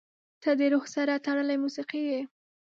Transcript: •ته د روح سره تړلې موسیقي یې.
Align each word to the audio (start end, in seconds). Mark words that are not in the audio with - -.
•ته 0.43 0.51
د 0.59 0.61
روح 0.73 0.85
سره 0.95 1.13
تړلې 1.25 1.55
موسیقي 1.63 2.01
یې. 2.11 2.21